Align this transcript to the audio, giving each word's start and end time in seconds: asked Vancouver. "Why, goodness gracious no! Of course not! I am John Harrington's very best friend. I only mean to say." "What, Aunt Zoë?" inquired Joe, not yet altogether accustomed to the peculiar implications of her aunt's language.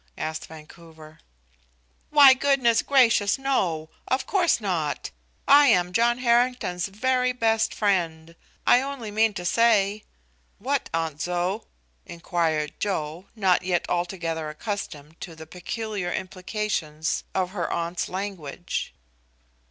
asked 0.17 0.47
Vancouver. 0.47 1.19
"Why, 2.09 2.33
goodness 2.33 2.81
gracious 2.81 3.37
no! 3.37 3.91
Of 4.07 4.25
course 4.25 4.59
not! 4.59 5.11
I 5.47 5.67
am 5.67 5.93
John 5.93 6.17
Harrington's 6.17 6.87
very 6.87 7.33
best 7.33 7.71
friend. 7.71 8.35
I 8.65 8.81
only 8.81 9.11
mean 9.11 9.35
to 9.35 9.45
say." 9.45 10.03
"What, 10.57 10.89
Aunt 10.91 11.17
Zoë?" 11.17 11.65
inquired 12.07 12.73
Joe, 12.79 13.27
not 13.35 13.61
yet 13.61 13.87
altogether 13.87 14.49
accustomed 14.49 15.21
to 15.21 15.35
the 15.35 15.45
peculiar 15.45 16.11
implications 16.11 17.23
of 17.35 17.51
her 17.51 17.71
aunt's 17.71 18.09
language. 18.09 18.95